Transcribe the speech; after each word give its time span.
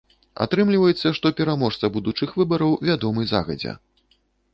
Атрымліваецца, 0.43 1.11
што 1.17 1.31
пераможца 1.39 1.89
будучых 1.97 2.33
выбараў 2.39 2.73
вядомы 2.89 3.27
загадзя. 3.33 3.75